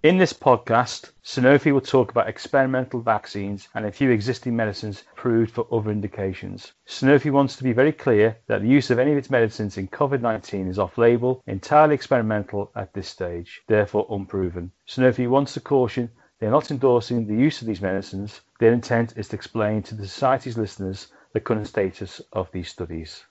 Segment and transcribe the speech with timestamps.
[0.00, 5.50] In this podcast, Sanofi will talk about experimental vaccines and a few existing medicines approved
[5.50, 6.72] for other indications.
[6.86, 9.88] Sanofi wants to be very clear that the use of any of its medicines in
[9.88, 14.70] COVID 19 is off label, entirely experimental at this stage, therefore unproven.
[14.86, 18.40] Sanofi wants to caution they are not endorsing the use of these medicines.
[18.60, 23.24] Their intent is to explain to the Society's listeners the current status of these studies.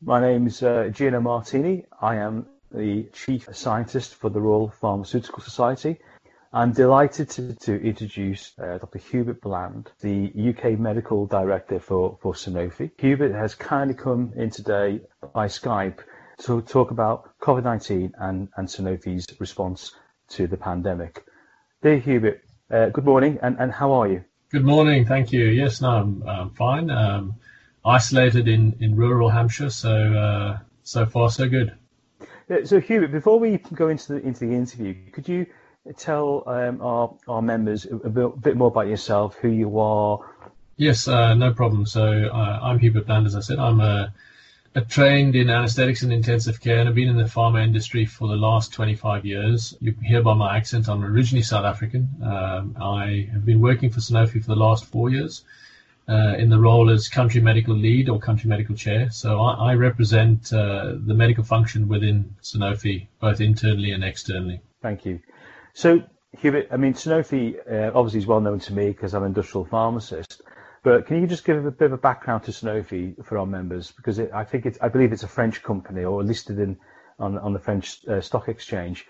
[0.00, 1.84] My name is uh, Gino Martini.
[2.00, 5.98] I am the Chief Scientist for the Royal Pharmaceutical Society.
[6.52, 8.98] I'm delighted to, to introduce uh, Dr.
[8.98, 12.90] Hubert Bland, the UK Medical Director for, for Sanofi.
[12.98, 15.00] Hubert has kindly come in today
[15.32, 15.98] by Skype
[16.42, 19.94] to talk about COVID-19 and, and Sanofi's response
[20.28, 21.24] to the pandemic.
[21.82, 24.24] Dear Hubert, uh, good morning and, and how are you?
[24.50, 25.46] Good morning, thank you.
[25.46, 26.90] Yes, no, I'm, I'm fine.
[26.90, 27.34] Um,
[27.84, 31.76] isolated in, in rural Hampshire, so uh, so far so good.
[32.64, 35.46] So, Hubert, before we go into the into the interview, could you
[35.96, 40.18] tell um, our our members a bit, bit, more about yourself, who you are?
[40.76, 41.86] Yes, uh, no problem.
[41.86, 43.58] So, uh, I'm Hubert Bland, as I said.
[43.58, 44.12] I'm a,
[44.74, 48.28] a, trained in anaesthetics and intensive care, and I've been in the pharma industry for
[48.28, 49.74] the last 25 years.
[49.80, 52.08] You can hear by my accent, I'm originally South African.
[52.22, 55.44] Um, I have been working for Sanofi for the last four years
[56.08, 59.10] uh, in the role as country medical lead or country medical chair.
[59.10, 64.60] So I, I represent uh, the medical function within Sanofi, both internally and externally.
[64.82, 65.20] Thank you.
[65.72, 66.02] So,
[66.38, 69.64] Hubert, I mean, Sanofi uh, obviously is well known to me because I'm an industrial
[69.64, 70.42] pharmacist.
[70.82, 73.90] But can you just give a bit of a background to Sanofi for our members?
[73.90, 76.76] Because it, I think it's, I believe it's a French company or listed in
[77.18, 79.06] on, on the French uh, stock exchange.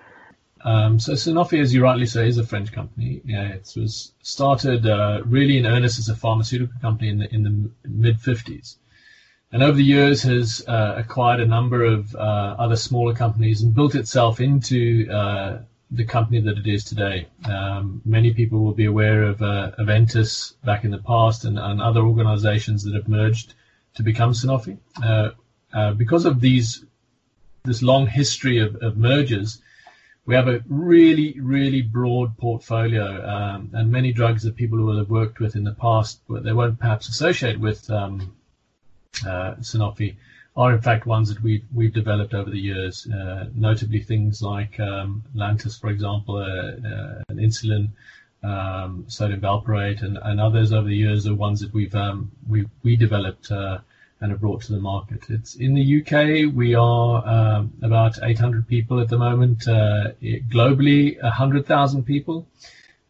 [0.64, 3.20] Um, so Sanofi, as you rightly say, is a French company.
[3.24, 7.42] Yeah, it was started uh, really in earnest as a pharmaceutical company in the, in
[7.42, 8.76] the mid 50s,
[9.52, 13.74] and over the years has uh, acquired a number of uh, other smaller companies and
[13.74, 15.58] built itself into uh,
[15.90, 17.28] the company that it is today.
[17.44, 21.80] Um, many people will be aware of uh, Aventis back in the past and, and,
[21.82, 23.54] other organizations that have merged
[23.96, 24.78] to become Sanofi.
[25.02, 26.84] Uh, because of these
[27.64, 29.60] this long history of, of mergers
[30.26, 35.10] we have a really, really broad portfolio um, and many drugs that people will have
[35.10, 38.34] worked with in the past, but they won't perhaps associate with um,
[39.26, 40.16] uh, Sanofi,
[40.56, 44.80] are in fact ones that we've, we've developed over the years, uh, notably things like
[44.80, 47.90] um, Lantus, for example, uh, uh an insulin,
[48.42, 52.66] um, sodium valproate, and, and others over the years are ones that we've um, we,
[52.82, 53.78] we developed uh,
[54.20, 55.28] and are brought to the market.
[55.28, 56.54] It's in the UK.
[56.54, 59.66] We are um, about 800 people at the moment.
[59.68, 62.46] Uh, globally, 100,000 people.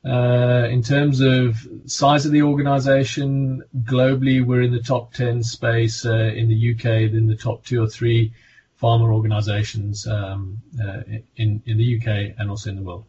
[0.04, 1.56] Uh, in terms of
[1.86, 6.04] size of the organization, globally, we're in the top 10 space.
[6.04, 8.32] Uh, in the UK, in the top two or three
[8.80, 11.00] pharma organizations um, uh,
[11.36, 13.04] in, in the UK and also in the world.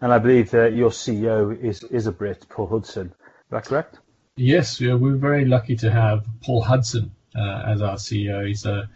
[0.00, 3.06] And I believe that your CEO is, is a Brit, Paul Hudson.
[3.06, 3.98] Is that correct?
[4.36, 8.46] Yes, yeah, we're very lucky to have Paul Hudson uh, as our CEO.
[8.46, 8.88] He's a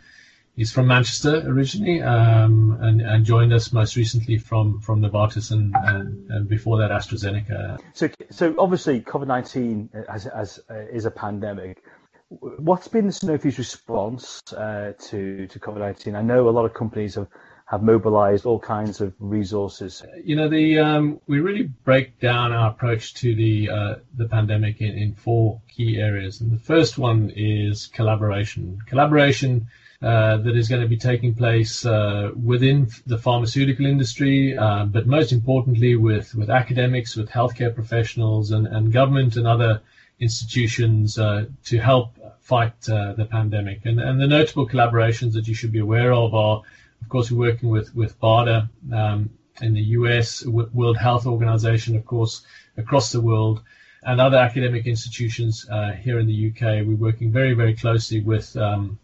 [0.56, 5.74] He's from Manchester originally, um, and, and, joined us most recently from from Novartis and,
[5.74, 7.80] and, and, before that AstraZeneca.
[7.94, 11.82] So, so obviously COVID nineteen as, as uh, is a pandemic.
[12.28, 16.14] What's been Sanofi's response uh, to to COVID nineteen?
[16.14, 17.28] I know a lot of companies have
[17.70, 20.02] have mobilized all kinds of resources.
[20.24, 24.80] You know, the um, we really break down our approach to the uh, the pandemic
[24.80, 28.80] in, in four key areas, and the first one is collaboration.
[28.86, 29.68] Collaboration.
[30.02, 35.06] Uh, that is going to be taking place uh, within the pharmaceutical industry, uh, but
[35.06, 39.82] most importantly with, with academics, with healthcare professionals, and, and government and other
[40.18, 43.84] institutions uh, to help fight uh, the pandemic.
[43.84, 46.62] And, and the notable collaborations that you should be aware of are
[47.00, 49.30] of course, we're working with with BARDA um,
[49.60, 52.42] in the US, World Health Organization, of course,
[52.76, 53.62] across the world,
[54.02, 56.86] and other academic institutions uh, here in the UK.
[56.86, 58.98] We're working very, very closely with um,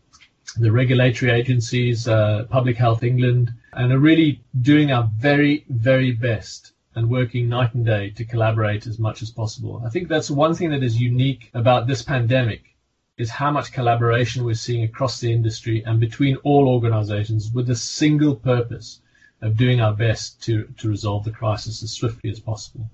[0.57, 6.73] the regulatory agencies, uh, Public Health England, and are really doing our very, very best
[6.95, 9.83] and working night and day to collaborate as much as possible.
[9.85, 12.76] I think that's one thing that is unique about this pandemic
[13.19, 17.77] is how much collaboration we're seeing across the industry and between all organizations with the
[17.77, 19.01] single purpose
[19.41, 22.89] of doing our best to, to resolve the crisis as swiftly as possible.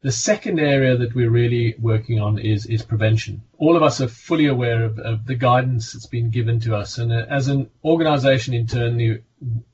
[0.00, 3.42] The second area that we're really working on is, is prevention.
[3.56, 6.98] All of us are fully aware of, of the guidance that's been given to us.
[6.98, 9.22] And uh, as an organization internally,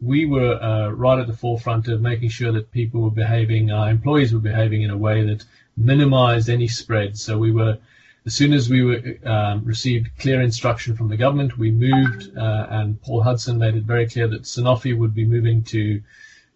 [0.01, 3.91] we were uh, right at the forefront of making sure that people were behaving, our
[3.91, 5.45] employees were behaving in a way that
[5.77, 7.19] minimized any spread.
[7.19, 7.79] So we were
[8.27, 12.67] as soon as we were, um, received clear instruction from the government, we moved, uh,
[12.71, 16.01] and Paul Hudson made it very clear that Sanofi would be moving to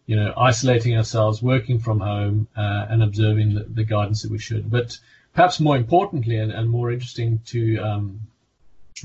[0.09, 4.39] you know, isolating ourselves, working from home, uh, and observing the, the, guidance that we
[4.39, 4.71] should.
[4.71, 4.99] But
[5.35, 8.21] perhaps more importantly and, and more interesting to um,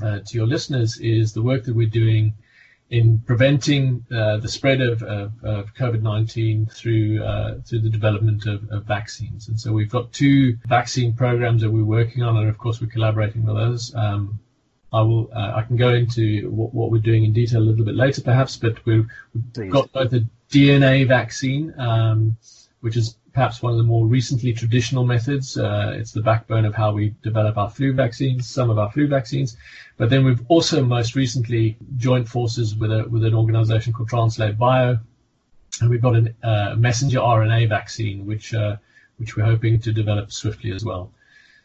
[0.02, 2.32] uh, to your listeners is the work that we're doing
[2.94, 8.70] in preventing uh, the spread of, of, of COVID-19 through uh, through the development of,
[8.70, 9.48] of, vaccines.
[9.48, 12.94] And so we've got two vaccine programs that we're working on, and of course we're
[12.96, 13.92] collaborating with others.
[13.96, 14.38] Um,
[14.92, 15.28] I will.
[15.34, 18.22] Uh, I can go into what, what, we're doing in detail a little bit later,
[18.22, 18.56] perhaps.
[18.56, 19.08] But we've,
[19.56, 22.36] we've got both a DNA vaccine, um,
[22.80, 25.58] which is perhaps one of the more recently traditional methods.
[25.58, 29.08] Uh, it's the backbone of how we develop our flu vaccines, some of our flu
[29.08, 29.56] vaccines.
[29.96, 34.56] But then we've also most recently joined forces with a with an organization called Translate
[34.56, 34.98] Bio,
[35.80, 38.76] and we've got a uh, messenger RNA vaccine, which uh,
[39.18, 41.10] which we're hoping to develop swiftly as well.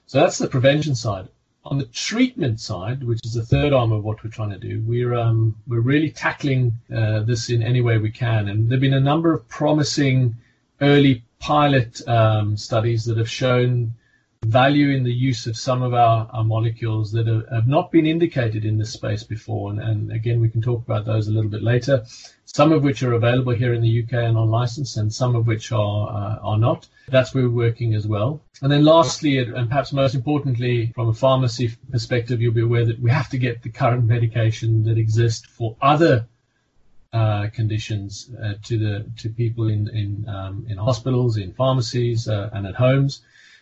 [0.08, 1.28] So that's the prevention side.
[1.66, 4.82] On the treatment side, which is the third arm of what we're trying to do,
[4.88, 8.94] we're um, we're really tackling uh, this in any way we can, and there've been
[8.96, 10.36] a number of promising
[10.82, 13.94] early pilot um, studies that have shown
[14.46, 18.06] value in the use of some of our, our molecules that have, have, not been
[18.06, 19.72] indicated in this space before.
[19.72, 22.06] And, and, again, we can talk about those a little bit later.
[22.46, 25.46] Some of which are available here in the UK and on license, and some of
[25.46, 26.88] which are uh, are not.
[27.10, 28.42] That's where we're working as well.
[28.62, 33.00] And then lastly, and perhaps most importantly, from a pharmacy perspective, you'll be aware that
[33.00, 36.28] we have to get the current medication that exists for other
[37.12, 42.50] uh, conditions uh, to the to people in in um, in hospitals, in pharmacies, uh,
[42.54, 43.22] and at homes.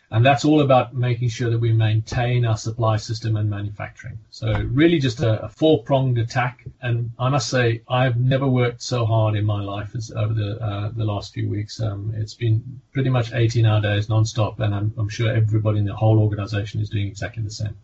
[0.10, 4.18] And that's all about making sure that we maintain our supply system and manufacturing.
[4.30, 6.66] So really just a, a four-pronged attack.
[6.82, 10.62] And I must say, I've never worked so hard in my life as over the
[10.62, 11.82] uh, the last few weeks.
[11.82, 15.96] Um, it's been pretty much 18-hour days non-stop, and I'm, I'm sure everybody in the
[15.96, 17.76] whole organization is doing exactly the same.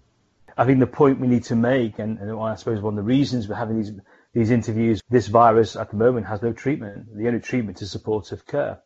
[0.58, 3.04] I think the point we need to make, and, and I suppose one of the
[3.04, 3.92] reasons we're having these
[4.34, 7.16] these interviews, this virus at the moment has no treatment.
[7.16, 8.80] The only treatment is supportive care,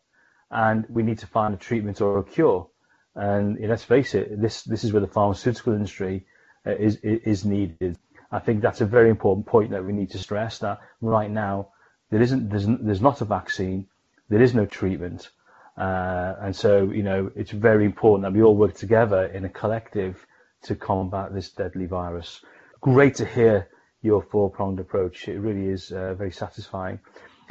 [0.51, 2.67] and we need to find a treatment or a cure.
[3.15, 6.25] And let's face it, this this is where the pharmaceutical industry
[6.65, 7.97] uh, is is needed.
[8.29, 10.59] I think that's a very important point that we need to stress.
[10.59, 11.69] That right now
[12.11, 13.87] there isn't there's there's not a vaccine,
[14.29, 15.29] there is no treatment,
[15.77, 19.49] uh, and so you know it's very important that we all work together in a
[19.49, 20.25] collective
[20.63, 22.43] to combat this deadly virus.
[22.81, 23.69] Great to hear
[24.07, 25.27] your four-pronged approach.
[25.27, 26.99] It really is uh, very satisfying.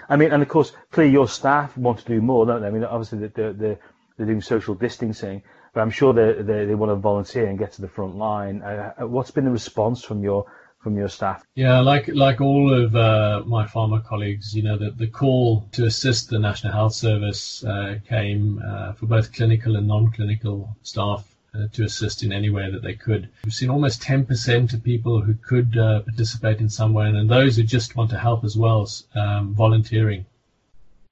[0.08, 2.68] I mean, and of course, clearly your staff want to do more, don't they?
[2.68, 3.78] I mean, obviously they're, they're,
[4.16, 5.42] they're doing social distancing,
[5.72, 8.62] but I'm sure they, they, they want to volunteer and get to the front line.
[8.62, 10.46] Uh, uh, what's been the response from your
[10.78, 11.44] from your staff?
[11.54, 15.84] Yeah, like like all of uh, my pharma colleagues, you know, the, the call to
[15.84, 21.68] assist the National Health Service uh, came uh, for both clinical and non-clinical staff uh,
[21.72, 23.28] to assist in any way that they could.
[23.44, 27.56] We've seen almost 10% of people who could uh, participate in some way, and those
[27.56, 30.26] who just want to help as well, um, volunteering.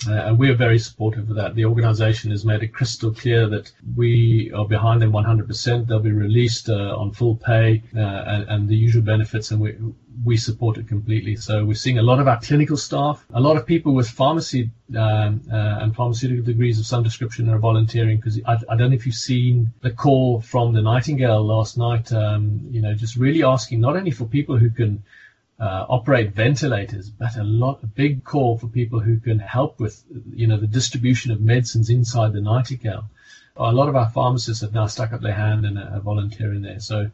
[0.07, 1.55] Uh, and we're very supportive of that.
[1.55, 5.87] The organization has made it crystal clear that we are behind them 100%.
[5.87, 9.77] They'll be released uh, on full pay uh, and, and, the usual benefits, and we,
[10.25, 11.37] we support it completely.
[11.37, 14.71] So we're seeing a lot of our clinical staff, a lot of people with pharmacy
[14.97, 18.97] um, uh, and pharmaceutical degrees of some description are volunteering because I, I, don't know
[18.97, 23.43] if you've seen the call from the Nightingale last night, um, you know, just really
[23.43, 25.03] asking not only for people who can
[25.61, 30.03] uh, operate ventilators, but a lot, a big call for people who can help with,
[30.33, 33.05] you know, the distribution of medicines inside the Nightingale.
[33.57, 36.81] A lot of our pharmacists have now stuck up their hand and are volunteering there.
[36.81, 37.11] So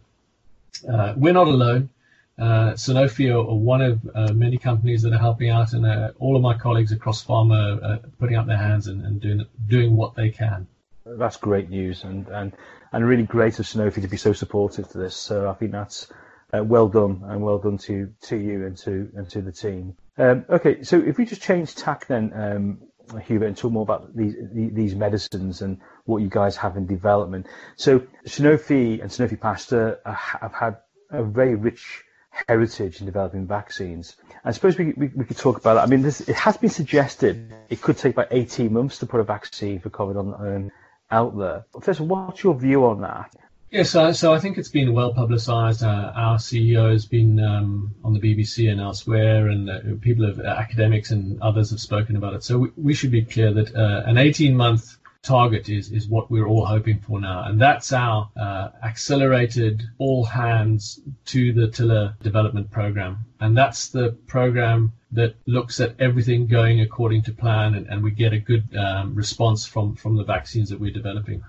[0.90, 1.90] uh, we're not alone.
[2.38, 6.36] Uh, Sanofi are, one of uh, many companies that are helping out, and uh, all
[6.36, 10.14] of my colleagues across pharma are putting up their hands and, and doing doing what
[10.14, 10.66] they can.
[11.04, 12.54] That's great news, and and
[12.92, 15.14] and really great of Sanofi to be so supportive to this.
[15.14, 16.10] So I think that's
[16.52, 19.96] uh, well done and well done to to you and to and to the team.
[20.18, 22.78] Um, okay, so if we just change tack then, um,
[23.20, 27.46] Hubert, and talk more about these these medicines and what you guys have in development.
[27.76, 30.78] So Sanofi and Sanofi Pasteur have had
[31.10, 32.04] a very rich
[32.48, 34.16] heritage in developing vaccines.
[34.44, 35.80] I suppose we, we, we, could talk about it.
[35.80, 39.20] I mean, this, it has been suggested it could take about 18 months to put
[39.20, 40.70] a vaccine for COVID on, um,
[41.10, 41.66] out there.
[41.82, 43.34] First, what's your view on that?
[43.72, 45.84] Yes, so, I think it's been well publicised.
[45.84, 50.40] Uh, our CEO has been um, on the BBC and elsewhere, and uh, people have,
[50.40, 52.42] uh, academics and others have spoken about it.
[52.42, 56.48] So we, we should be clear that uh, an 18-month target is is what we're
[56.48, 62.72] all hoping for now, and that's our uh, accelerated all hands to the Tiller development
[62.72, 68.02] program, and that's the program that looks at everything going according to plan, and, and
[68.02, 71.40] we get a good um, response from from the vaccines that we're developing.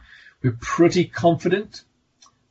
[0.43, 1.83] We're pretty confident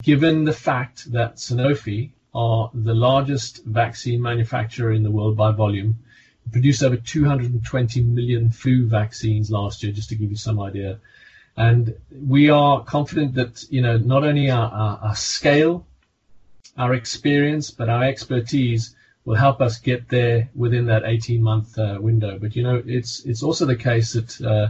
[0.02, 5.98] given the fact that Sanofi are the largest vaccine manufacturer in the world by volume,
[6.52, 10.98] produced over 220 million flu vaccines last year, just to give you some idea.
[11.56, 15.86] And we are confident that you know not only our, our, our scale,
[16.78, 21.98] our experience, but our expertise will help us get there within that 18 month uh,
[22.00, 22.38] window.
[22.38, 24.68] But you know, it's it's also the case that uh,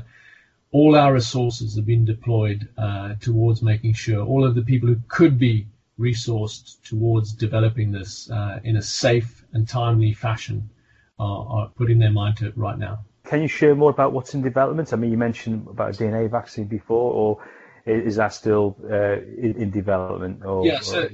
[0.73, 4.97] all our resources have been deployed uh, towards making sure all of the people who
[5.09, 5.67] could be
[5.99, 10.71] resourced towards developing this uh, in a safe and timely fashion
[11.19, 13.01] are, are, putting their mind to it right now.
[13.25, 14.93] Can you share more about what's in development?
[14.93, 17.45] I mean, you mentioned about a DNA vaccine before, or
[17.85, 20.45] is that still uh, in, development?
[20.45, 21.09] Or, yeah, so or...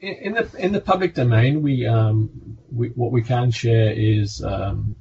[0.00, 4.96] in the in the public domain, we, um, we what we can share is um,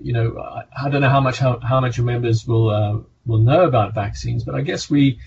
[0.00, 2.98] you know, I, I, don't know how much how, how much your members will uh,
[3.26, 5.18] will know about vaccines, but I guess we,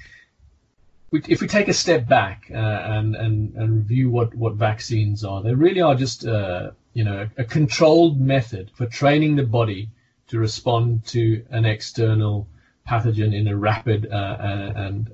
[1.11, 5.41] if we take a step back uh, and, and and review what what vaccines are,
[5.41, 9.89] they really are just uh, you know a controlled method for training the body
[10.27, 12.47] to respond to an external
[12.87, 14.37] pathogen in a rapid uh,
[14.75, 15.09] and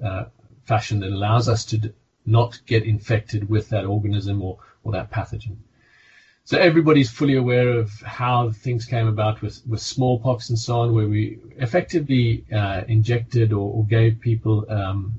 [0.65, 1.93] fashion that allows us to
[2.25, 5.57] not get infected with that organism or, or that pathogen.
[6.51, 10.93] So everybody's fully aware of how things came about with, with smallpox and so on,
[10.93, 15.13] where we effectively uh, injected or, or, gave people um,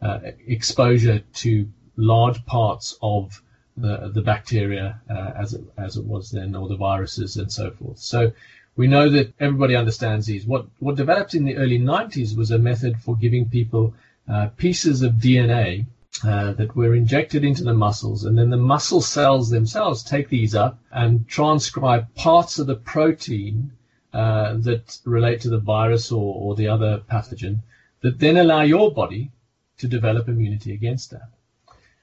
[0.00, 3.42] uh, exposure to large parts of
[3.76, 7.70] the, the bacteria uh, as, it, as it was then, or the viruses and so
[7.72, 7.98] forth.
[7.98, 8.32] So
[8.74, 10.46] we know that everybody understands these.
[10.46, 13.92] What, what developed in the early 90s was a method for giving people
[14.26, 15.84] uh, pieces of DNA
[16.24, 20.54] uh, that were injected into the muscles, and then the muscle cells themselves take these
[20.54, 23.72] up and transcribe parts of the protein
[24.12, 27.60] uh, that relate to the virus or, or the other pathogen
[28.00, 29.30] that then allow your body
[29.78, 31.30] to develop immunity against that.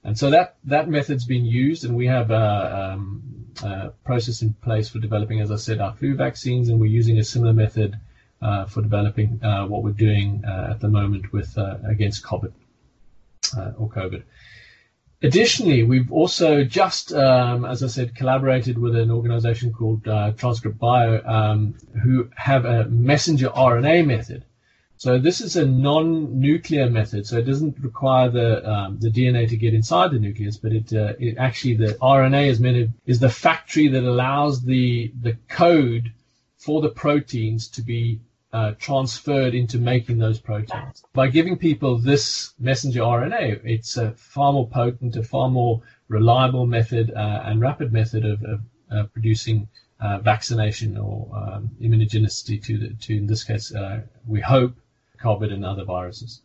[0.04, 4.54] And so that, that method's been used, and we have a, um, a, process in
[4.54, 8.00] place for developing, as I said, our flu vaccines, and we're using a similar method
[8.42, 12.52] uh, for developing uh, what we're doing uh, at the moment with uh, against COVID
[12.52, 12.67] uh,
[13.56, 14.24] or COVID.
[15.24, 20.78] Additionally, we've also just, um, as I said, collaborated with an organization called uh, Transcript
[20.78, 21.74] Bio, um,
[22.04, 24.46] who have a messenger RNA method.
[24.98, 29.56] So this is a non-nuclear method, so it doesn't require the um, the DNA to
[29.56, 33.20] get inside the nucleus, but it, uh, it actually the RNA is meant to, is
[33.20, 36.12] the factory that allows the the code
[36.58, 38.20] for the proteins to be
[38.54, 41.04] uh, transferred into making those proteins.
[41.14, 46.66] By giving people this messenger RNA, it's a far more potent, a far more reliable
[46.66, 48.62] method uh, and rapid method of, of
[48.92, 49.68] uh, producing
[50.00, 54.74] uh, vaccination or um, immunogenicity to, the, to, in this case, uh, we hope,
[55.22, 56.42] COVID and other viruses.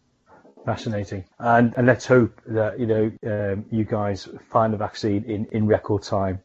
[0.65, 5.45] Fascinating, and, and let's hope that you know um, you guys find a vaccine in,
[5.51, 6.39] in record time.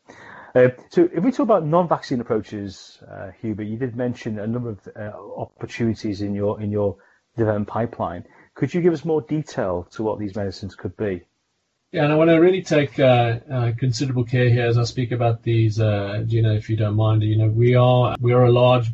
[0.57, 4.69] Uh, so if we talk about non-vaccine approaches, uh, Hubert, you did mention a number
[4.69, 6.97] of uh, opportunities in your in your
[7.35, 8.25] development pipeline.
[8.55, 11.21] Could you give us more detail to what these medicines could be?
[11.91, 15.11] Yeah, and I want to really take uh, uh, considerable care here as I speak
[15.11, 17.21] about these, uh, Gino, if you don't mind.
[17.21, 18.89] You know, we are we are a large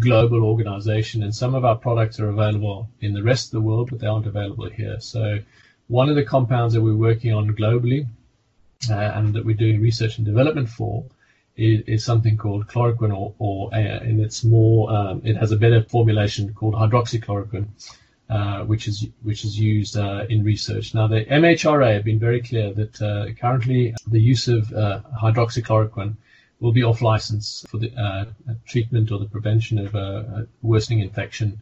[0.00, 3.88] global organization, and some of our products are available in the rest of the world,
[3.90, 5.00] but they aren't available here.
[5.00, 5.38] So,
[5.86, 8.06] one of the compounds that we're working on globally
[8.88, 11.04] uh, and that we're doing research and development for
[11.56, 15.82] is, is something called chloroquine, or, or and it's more, um, it has a better
[15.82, 17.66] formulation called hydroxychloroquine,
[18.30, 20.94] uh, which is which is used uh, in research.
[20.94, 26.14] Now, the MHRA have been very clear that uh, currently the use of uh, hydroxychloroquine
[26.60, 27.90] will be off license for the
[28.66, 31.58] treatment or the prevention of worsening infection,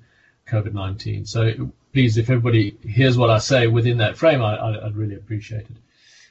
[0.48, 1.26] COVID-19.
[1.28, 5.62] So please, if everybody hears what I say within that frame, I, would really appreciate
[5.62, 5.76] it.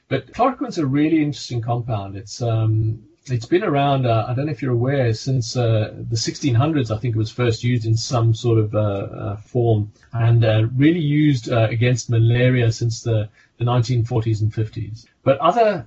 [0.09, 2.15] But chloroquine's a really interesting compound.
[2.15, 4.05] It's um, it's been around.
[4.05, 6.95] Uh, I don't know if you're aware since uh, the 1600s.
[6.95, 10.67] I think it was first used in some sort of uh, uh form, and uh,
[10.75, 15.05] really used uh, against malaria since the, the 1940s and 50s.
[15.23, 15.85] But other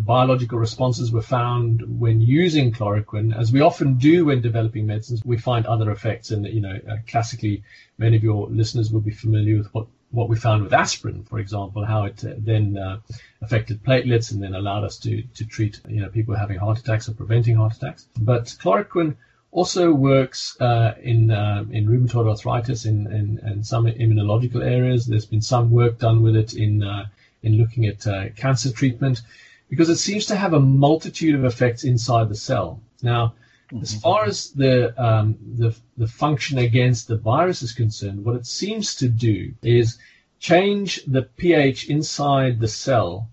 [0.00, 5.24] biological responses were found when using chloroquine, as we often do when developing medicines.
[5.24, 6.78] We find other effects, and you know,
[7.08, 7.62] classically,
[7.96, 11.38] many of your listeners will be familiar with what what we found with aspirin, for
[11.38, 12.98] example, how it uh, then uh,
[13.42, 17.08] affected platelets and then allowed us to, to treat you know people having heart attacks
[17.08, 18.08] or preventing heart attacks.
[18.18, 19.16] But chloroquine
[19.52, 25.06] also works uh, in uh, in rheumatoid arthritis in, in, in, some immunological areas.
[25.06, 27.06] There's been some work done with it in uh,
[27.42, 29.22] in looking at uh, cancer treatment
[29.68, 32.80] because it seems to have a multitude of effects inside the cell.
[33.02, 33.34] Now,
[33.80, 34.00] as mm-hmm.
[34.00, 38.94] far as the, um, the, the function against the virus is concerned, what it seems
[38.96, 39.98] to do is
[40.40, 43.30] change the pH inside the cell.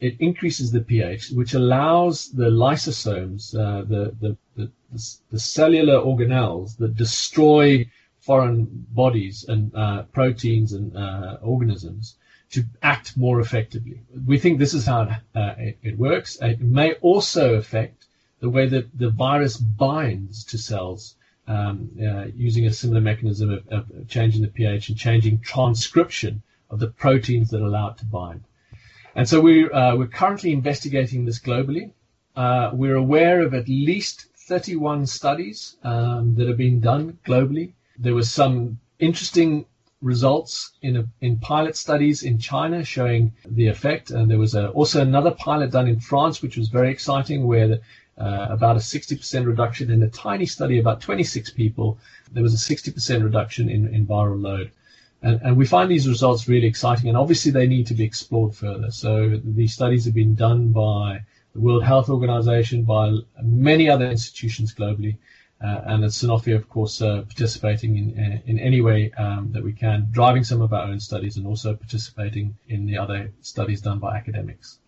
[0.00, 4.70] It increases the pH, which allows the lysosomes, uh, the, the, the,
[5.30, 7.86] the, cellular organelles that destroy
[8.20, 12.16] foreign bodies and uh, proteins and uh, organisms
[12.50, 14.00] to act more effectively.
[14.26, 15.02] We think this is how
[15.34, 16.38] uh, it, it, works.
[16.40, 18.06] It may also affect
[18.40, 21.14] the way that the virus binds to cells
[21.46, 26.78] um, uh, using a similar mechanism of, of, changing the pH and changing transcription of
[26.78, 28.44] the proteins that allow it to bind.
[29.14, 31.90] And so we're, uh, we're currently investigating this globally.
[32.36, 37.72] Uh, we're aware of at least 31 studies um, that have been done globally.
[37.98, 39.66] There were some interesting
[40.02, 44.68] results in a, in pilot studies in China showing the effect, and there was a,
[44.70, 47.80] also another pilot done in France, which was very exciting, where the,
[48.20, 51.98] uh, about a 60% reduction in a tiny study, about 26 people,
[52.32, 54.70] there was a 60% reduction in, in viral load.
[55.22, 58.54] And, and, we find these results really exciting, and obviously they need to be explored
[58.54, 58.90] further.
[58.90, 61.22] So these studies have been done by
[61.54, 63.12] the World Health Organization, by
[63.42, 65.16] many other institutions globally,
[65.62, 69.72] uh, and at Sanofi, of course, uh, participating in, in any way um, that we
[69.72, 73.98] can, driving some of our own studies and also participating in the other studies done
[73.98, 74.78] by academics.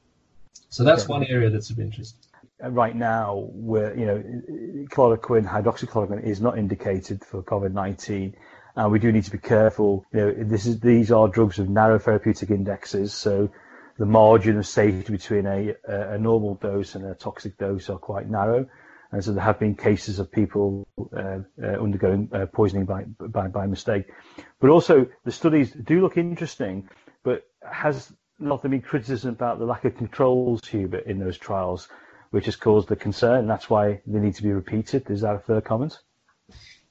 [0.71, 2.17] So that's one area that's of interest.
[2.63, 8.35] Right now, where you know, chloroquine, hydroxychloroquine is not indicated for COVID-19,
[8.77, 10.07] and we do need to be careful.
[10.13, 13.51] You know, this is these are drugs with narrow therapeutic indexes, so
[13.99, 18.29] the margin of safety between a, a normal dose and a toxic dose are quite
[18.29, 18.67] narrow.
[19.11, 23.49] And so there have been cases of people uh, uh, undergoing uh, poisoning by, by,
[23.49, 24.07] by mistake.
[24.59, 26.89] But also the studies do look interesting,
[27.23, 31.89] but has not there been criticism about the lack of controls, Hubert, in those trials,
[32.33, 35.09] which has caused the concern, that's why they need to be repeated.
[35.11, 35.99] Is that a fair comment?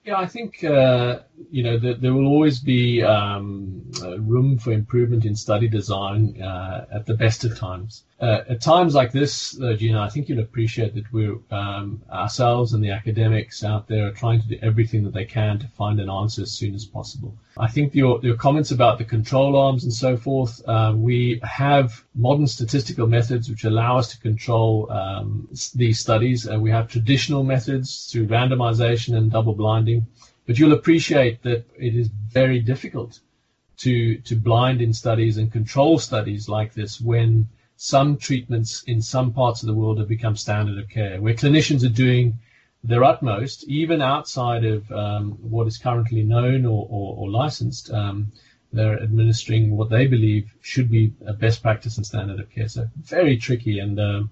[0.06, 1.20] Yeah, I think uh,
[1.52, 3.84] you know there, there will always be um,
[4.18, 8.94] room for improvement in study design uh, at the best of times uh, at times
[8.94, 13.64] like this, uh, Gino, I think you'll appreciate that we're um, ourselves and the academics
[13.64, 16.52] out there are trying to do everything that they can to find an answer as
[16.52, 17.36] soon as possible.
[17.58, 22.06] I think your, your comments about the control arms and so forth, uh, we have
[22.14, 26.48] modern statistical methods which allow us to control um, these studies.
[26.48, 30.06] Uh, we have traditional methods through randomization and double blinding,
[30.46, 33.20] but you'll appreciate that it is very difficult
[33.78, 37.48] to to blind in studies and control studies like this when
[37.78, 41.84] some treatments in some parts of the world have become standard of care, where clinicians
[41.84, 42.38] are doing
[42.84, 47.92] their utmost, even outside of um, what is currently known or, or, or licensed.
[47.92, 48.32] Um,
[48.74, 52.70] they're administering what they believe should be a best practice and standard of care.
[52.70, 54.30] So very tricky, and um,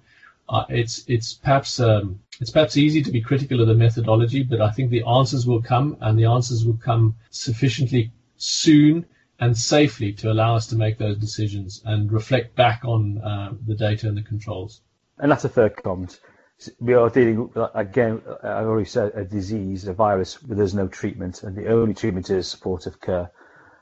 [0.48, 4.62] uh, it's it's perhaps um, it's perhaps easy to be critical of the methodology, but
[4.62, 9.06] I think the answers will come, and the answers will come sufficiently soon
[9.40, 13.76] and safely to allow us to make those decisions and reflect back on uh, the
[13.76, 14.82] data and the controls.
[15.18, 16.20] And that's a third comment.
[16.80, 21.44] We are dealing, again, I've already said, a disease, a virus where there's no treatment,
[21.44, 23.32] and the only treatment is supportive care.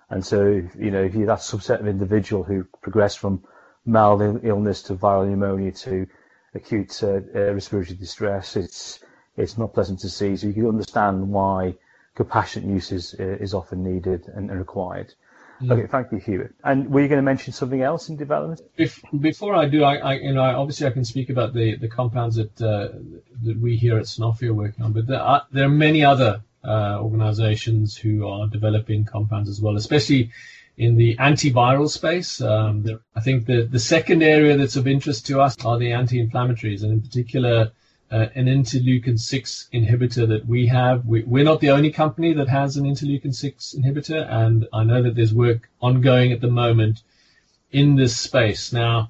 [0.09, 0.45] And so,
[0.77, 3.43] you know, if you're that subset of individual who progress from
[3.85, 6.07] mild illness to viral pneumonia to
[6.53, 8.99] acute uh, uh, respiratory distress, it's
[9.35, 10.35] it's not pleasant to see.
[10.35, 11.75] So you can understand why
[12.15, 15.13] compassionate use is, is often needed and, and required.
[15.61, 15.71] Mm.
[15.71, 16.55] Okay, thank you, Hubert.
[16.63, 18.61] And were you going to mention something else in development?
[18.77, 21.87] If, before I do, I, I, you know, obviously I can speak about the, the
[21.87, 22.97] compounds that uh,
[23.43, 26.43] that we here at Sanofi are working on, but there are, there are many other
[26.67, 30.31] uh, organizations who are developing compounds as well, especially
[30.77, 32.41] in the antiviral space.
[32.41, 35.93] Um, there, I think the, the second area that's of interest to us are the
[35.93, 37.71] anti-inflammatories, and in particular
[38.11, 41.05] uh, an interleukin 6 inhibitor that we have.
[41.05, 45.01] We, are not the only company that has an interleukin 6 inhibitor, and I know
[45.03, 47.03] that there's work ongoing at the moment
[47.71, 48.71] in this space.
[48.71, 49.09] Now,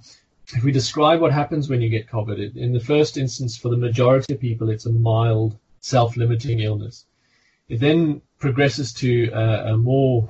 [0.56, 3.70] if we describe what happens when you get COVID, it, in the first instance, for
[3.70, 7.06] the majority of people, it's a mild self-limiting illness.
[7.70, 10.28] It then progresses to uh, a more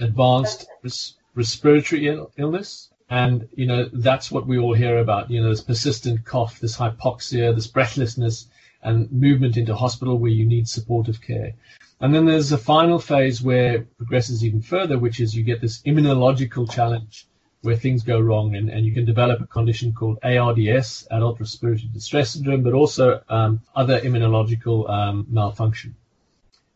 [0.00, 5.42] advanced res- respiratory Ill- illness, and, you know, that's what we all hear about, you
[5.42, 8.46] know, this persistent cough, this hypoxia, this breathlessness,
[8.82, 11.52] and movement into hospital where you need supportive care.
[12.00, 15.60] And then there's a final phase where it progresses even further, which is you get
[15.60, 17.26] this immunological challenge
[17.62, 21.90] where things go wrong and, and you can develop a condition called ARDS, adult respiratory
[21.92, 25.94] distress syndrome, but also um, other immunological um, malfunction.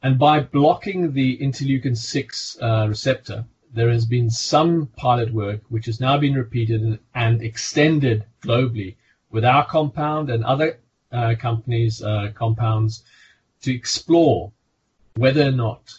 [0.04, 5.86] And by blocking the interleukin 6 uh, receptor, there has been some pilot work which
[5.86, 8.96] has now been repeated and, extended globally
[9.30, 10.78] with our compound and other
[11.10, 13.02] uh, companies' uh, compounds
[13.62, 14.52] to explore
[15.16, 15.98] whether or not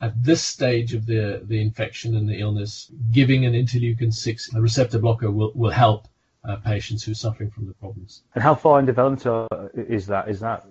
[0.00, 5.00] at this stage of the, the infection and the illness, giving an interleukin 6 receptor
[5.00, 6.06] blocker will, will help
[6.44, 8.22] uh, patients who are suffering from the problems.
[8.36, 10.28] And how far in development is that?
[10.28, 10.64] Is that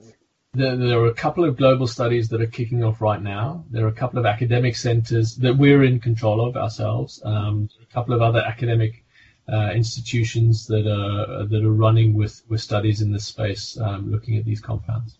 [0.53, 3.65] There, there, are a couple of global studies that are kicking off right now.
[3.69, 7.21] There are a couple of academic centers that we're in control of ourselves.
[7.23, 9.05] Um, a couple of other academic
[9.47, 14.37] uh, institutions that are that are running with, with studies in this space, um, looking
[14.37, 15.19] at these compounds.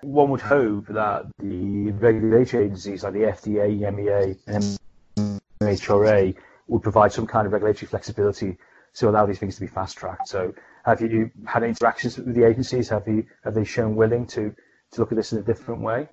[0.00, 6.34] One would hope that the regulatory agencies like the FDA, EMEA, and MHRA
[6.68, 8.56] would provide some kind of regulatory flexibility
[8.94, 10.28] to allow these things to be fast tracked.
[10.28, 10.54] So,
[10.88, 12.88] have you had interactions with the agencies?
[12.88, 14.54] Have you have they shown willing to
[14.92, 16.08] to look at this in a different way?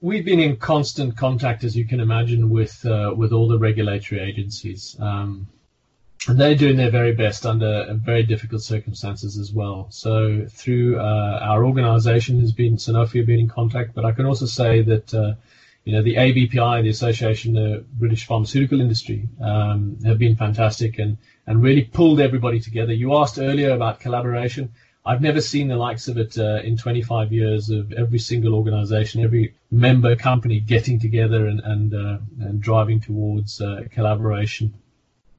[0.00, 4.20] We've been in constant contact, as you can imagine, with uh, with all the regulatory
[4.20, 4.96] agencies.
[5.00, 5.48] Um,
[6.26, 9.86] and they're doing their very best under very difficult circumstances as well.
[9.90, 14.26] So through uh, our organisation has been Sanofi have been in contact, but I can
[14.26, 15.34] also say that uh,
[15.88, 21.16] you know the ABPI, the Association of British Pharmaceutical Industry, um, have been fantastic and
[21.46, 22.92] and really pulled everybody together.
[22.92, 24.70] You asked earlier about collaboration.
[25.06, 29.24] I've never seen the likes of it uh, in 25 years of every single organisation,
[29.24, 34.74] every member company getting together and and, uh, and driving towards uh, collaboration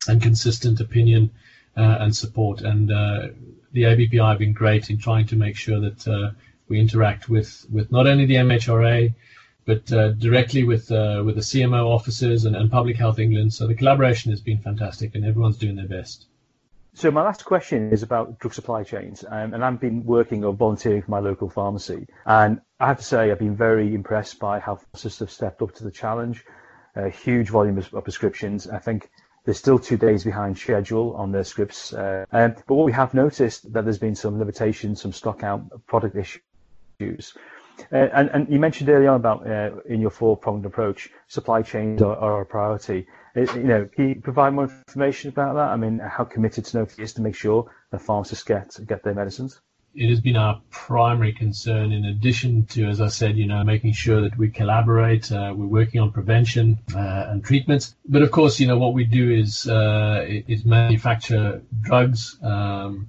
[0.08, 1.30] and consistent opinion
[1.78, 2.62] uh, and support.
[2.62, 3.28] And uh,
[3.72, 6.32] the ABPI have been great in trying to make sure that uh,
[6.70, 9.14] we interact with, with not only the MHRA,
[9.66, 13.54] but uh, directly with uh, with the CMO offices and, and Public Health England.
[13.54, 16.26] So the collaboration has been fantastic, and everyone's doing their best.
[16.94, 20.54] So my last question is about drug supply chains, um, and I've been working or
[20.54, 24.60] volunteering for my local pharmacy, and I have to say I've been very impressed by
[24.60, 26.44] how pharmacists have stepped up to the challenge.
[26.96, 28.68] A huge volume of, prescriptions.
[28.68, 29.10] I think
[29.46, 31.94] they're still two days behind schedule on their scripts.
[31.94, 35.86] Uh, um, but what we have noticed that there's been some limitations, some stock out
[35.86, 37.34] product issues.
[37.92, 42.02] Uh, and, and, you mentioned earlier on about uh, in your four-pronged approach, supply chains
[42.02, 43.08] are, are a priority.
[43.36, 45.70] It, uh, you know, can you provide more information about that?
[45.70, 49.62] I mean, how committed Sanofi is to make sure that pharmacists get get their medicines?
[49.96, 53.94] it has been our primary concern in addition to, as I said, you know, making
[53.94, 55.32] sure that we collaborate.
[55.32, 57.96] Uh, we're working on prevention uh, and treatments.
[58.08, 63.08] But of course, you know, what we do is, uh, is manufacture drugs um,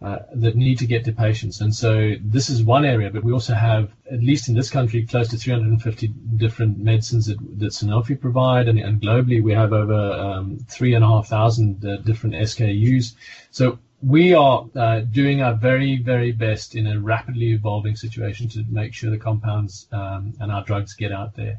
[0.00, 1.60] uh, that need to get to patients.
[1.60, 5.04] And so this is one area, but we also have, at least in this country,
[5.04, 6.06] close to 350
[6.36, 8.68] different medicines that, that Sanofi provide.
[8.68, 13.14] And, and globally, we have over um, 3,500 uh, different SKUs.
[13.50, 18.64] So we are uh, doing our very, very best in a rapidly evolving situation to
[18.70, 21.58] make sure the compounds um, and our drugs get out there.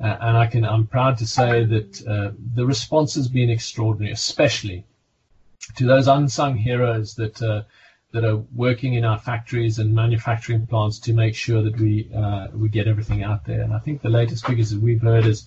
[0.00, 4.12] Uh, and I can, I'm proud to say that uh, the response has been extraordinary,
[4.12, 4.84] especially
[5.76, 7.62] to those unsung heroes that uh,
[8.12, 12.48] that are working in our factories and manufacturing plants to make sure that we uh,
[12.54, 13.62] we get everything out there.
[13.62, 15.46] And I think the latest figures that we've heard is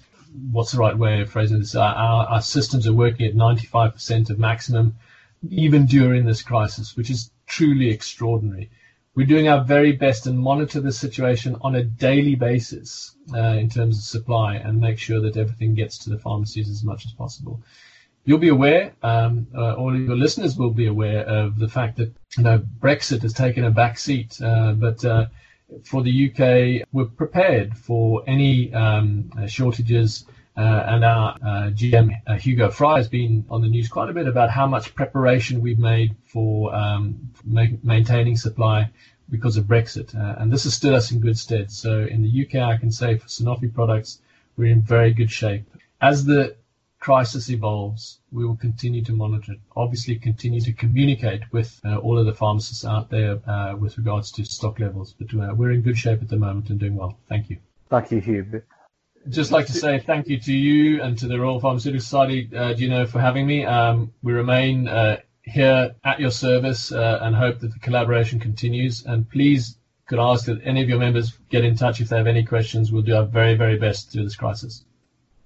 [0.52, 1.76] what's the right way of phrasing this?
[1.76, 4.96] Our, our systems are working at 95% of maximum
[5.50, 8.70] even during this crisis, which is truly extraordinary.
[9.16, 13.70] We're doing our very best and monitor the situation on a daily basis uh, in
[13.70, 17.14] terms of supply and make sure that everything gets to the pharmacies as much as
[17.14, 17.62] possible.
[18.26, 21.98] You'll be aware, um, uh, all of your listeners will be aware of the fact
[21.98, 25.28] that you know, Brexit has taken a back seat, uh, but uh,
[25.84, 30.26] for the UK, we're prepared for any um, shortages
[30.60, 34.14] uh, and our uh, GM uh, Hugo Fry has been on the news quite a
[34.14, 38.90] bit about how much preparation we've made for um, ma- maintaining supply
[39.30, 41.72] because of Brexit, uh, and this has stood us in good stead.
[41.72, 44.20] So in the UK, I can say for Sanofi products,
[44.58, 45.64] we're in very good shape.
[46.02, 46.58] As the
[47.00, 49.60] crisis evolves, we will continue to monitor it.
[49.76, 54.32] Obviously, continue to communicate with uh, all of the pharmacists out there uh, with regards
[54.34, 55.14] to stock levels.
[55.14, 57.18] But we're in good shape at the moment and doing well.
[57.28, 57.58] Thank you.
[57.90, 58.62] Thank you, Hugh
[59.28, 62.74] just like to say thank you to you and to the Royal Pharmaceutical Society, uh,
[62.74, 63.66] Gino, for having me.
[63.66, 69.06] Um, we remain uh, here at your service uh, and hope that the collaboration continues.
[69.06, 72.18] And please could I ask that any of your members get in touch if they
[72.18, 72.92] have any questions.
[72.92, 74.84] We'll do our very, very best through this crisis.